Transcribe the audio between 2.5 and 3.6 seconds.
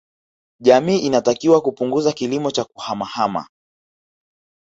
cha kuhamahama